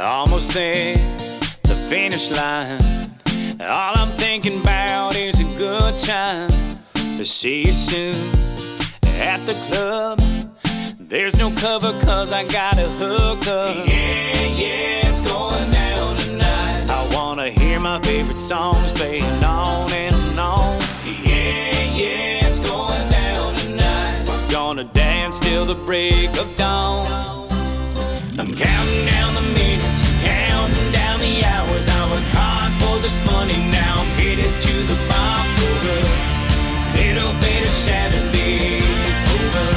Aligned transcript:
Almost 0.00 0.52
there, 0.52 0.96
the 1.64 1.74
finish 1.90 2.30
line. 2.30 2.80
All 3.60 3.92
I'm 3.94 4.08
thinking 4.16 4.62
about 4.62 5.14
is 5.14 5.40
a 5.40 5.58
good 5.58 5.98
time. 5.98 6.50
To 6.94 7.24
see 7.24 7.66
you 7.66 7.72
soon 7.72 8.14
at 9.20 9.44
the 9.44 9.52
club. 9.68 10.18
There's 10.98 11.36
no 11.36 11.50
cover 11.50 11.92
cause 12.00 12.32
I 12.32 12.44
got 12.44 12.78
a 12.78 12.88
hook 12.88 13.46
up. 13.46 13.76
Yeah, 13.86 14.46
yeah, 14.46 15.06
it's 15.06 15.20
going 15.20 15.70
down 15.70 16.16
tonight. 16.16 16.86
I 16.88 17.14
wanna 17.14 17.50
hear 17.50 17.78
my 17.78 18.00
favorite 18.00 18.38
songs 18.38 18.94
playing 18.94 19.44
on 19.44 19.92
and 19.92 20.40
on. 20.40 20.80
Yeah, 21.04 21.72
yeah, 21.92 22.46
it's 22.46 22.60
going 22.60 23.10
down 23.10 23.54
tonight. 23.56 24.24
We're 24.26 24.50
gonna 24.50 24.84
dance 24.84 25.40
till 25.40 25.66
the 25.66 25.74
break 25.74 26.30
of 26.38 26.56
dawn. 26.56 27.29
I'm 28.40 28.56
counting 28.56 29.04
down 29.04 29.34
the 29.34 29.44
minutes, 29.52 30.00
counting 30.24 30.92
down 30.92 31.20
the 31.20 31.44
hours. 31.44 31.86
I 31.86 32.00
work 32.08 32.24
hard 32.32 32.72
for 32.80 32.96
this 33.04 33.20
money, 33.28 33.68
now 33.68 34.00
I'm 34.00 34.08
headed 34.16 34.48
to 34.48 34.74
the 34.88 34.96
bar 35.12 35.44
for 35.60 35.76
a 35.92 36.00
little 36.96 37.36
bit 37.36 37.68
of 37.68 37.74
Saturday. 37.84 38.80
Over, 39.36 39.68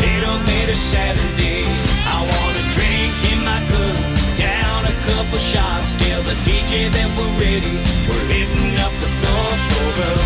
little 0.00 0.40
bit 0.48 0.72
of 0.72 0.80
Saturday. 0.88 1.68
I 2.08 2.24
want 2.24 2.56
a 2.56 2.64
drink 2.72 3.12
in 3.28 3.44
my 3.44 3.60
cup, 3.68 3.96
down 4.40 4.88
a 4.88 4.96
couple 5.04 5.36
shots, 5.36 5.92
tell 6.00 6.24
the 6.24 6.32
DJ 6.48 6.88
that 6.88 7.12
we're 7.12 7.28
ready. 7.36 7.76
We're 8.08 8.24
hitting 8.32 8.72
up 8.80 8.94
the 9.04 9.10
floor 9.20 9.52
for 9.68 9.88
a 10.00 10.16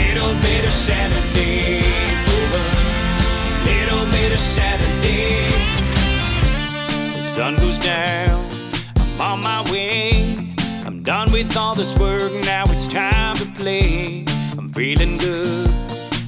little 0.00 0.32
bit 0.40 0.64
of 0.64 0.72
Saturday. 0.72 1.84
Over, 2.24 2.64
little 3.68 4.08
bit 4.16 4.32
of 4.32 4.40
Saturday. 4.40 5.73
Sun 7.34 7.56
goes 7.56 7.78
down, 7.78 8.48
I'm 8.96 9.20
on 9.20 9.42
my 9.42 9.60
way. 9.72 10.54
I'm 10.86 11.02
done 11.02 11.32
with 11.32 11.56
all 11.56 11.74
this 11.74 11.92
work, 11.98 12.32
now 12.44 12.62
it's 12.68 12.86
time 12.86 13.36
to 13.38 13.46
play. 13.56 14.24
I'm 14.56 14.68
feeling 14.68 15.18
good, 15.18 15.68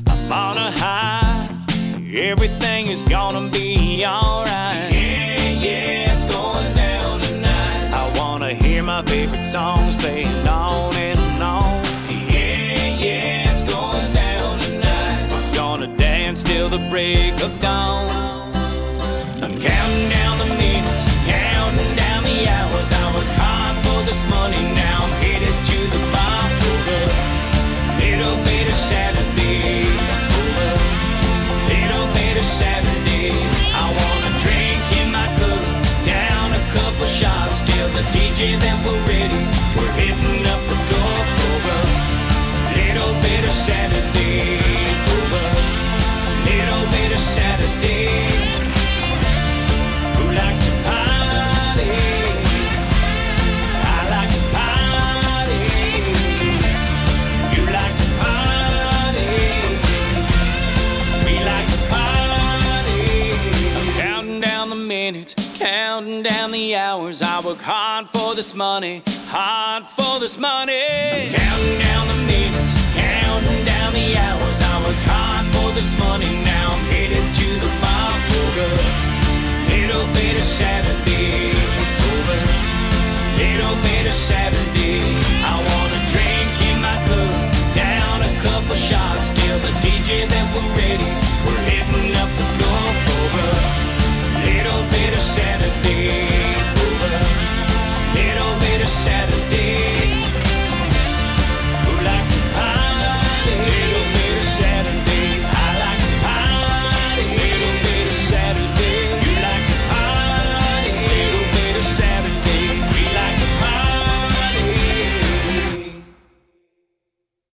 I'm 0.08 0.32
on 0.32 0.56
a 0.56 0.68
high. 0.72 1.64
Everything 2.12 2.86
is 2.88 3.02
gonna 3.02 3.48
be 3.52 4.04
alright. 4.04 4.92
Yeah, 4.92 5.50
yeah, 5.50 6.12
it's 6.12 6.24
going 6.24 6.74
down 6.74 7.20
tonight. 7.20 7.92
I 7.94 8.18
wanna 8.18 8.54
hear 8.54 8.82
my 8.82 9.04
favorite 9.04 9.44
songs 9.44 9.94
playing 9.98 10.48
on 10.48 10.92
and 10.96 11.40
on. 11.40 11.84
Yeah, 12.10 12.96
yeah, 12.96 13.52
it's 13.52 13.62
going 13.62 14.12
down 14.12 14.58
tonight. 14.58 15.28
We're 15.30 15.54
gonna 15.54 15.96
dance 15.96 16.42
till 16.42 16.68
the 16.68 16.80
break 16.90 17.40
of 17.44 17.60
dawn. 17.60 17.95
DJ 38.86 38.92
that 38.92 38.92
we're 38.92 39.06
ready. 39.08 39.46
We're 39.76 39.92
hitting 39.92 40.46
up 40.46 40.60
the 40.68 40.76
floor 40.86 41.16
for 41.38 41.72
a 41.72 42.74
little 42.76 43.14
bit 43.22 43.44
of 43.44 43.52
Saturday. 43.52 44.75
Counting 65.96 66.22
down 66.22 66.50
the 66.50 66.76
hours. 66.76 67.22
I 67.22 67.40
work 67.40 67.56
hard 67.56 68.10
for 68.10 68.34
this 68.34 68.54
money, 68.54 69.02
hard 69.28 69.86
for 69.86 70.20
this 70.20 70.36
money. 70.36 70.82
I'm 70.82 71.32
counting 71.32 71.78
down 71.78 72.08
the 72.08 72.18
minutes, 72.26 72.74
counting 72.92 73.64
down 73.64 73.94
the 73.94 74.14
hours. 74.14 74.60
I 74.60 74.74
work 74.84 75.00
hard 75.08 75.46
for 75.54 75.72
this 75.72 75.98
money. 75.98 76.28
Now 76.44 76.74
I'm 76.74 76.84
headed 76.92 77.24
to 77.40 77.48
the 77.64 77.72
bar 77.80 78.12
a 78.12 78.68
little 79.72 80.06
bit 80.12 80.36
of 80.36 80.44
Saturday. 80.44 81.56
Over, 82.12 82.40
little 83.40 83.76
bit 83.82 84.06
of 84.06 84.12
Saturday. 84.12 84.75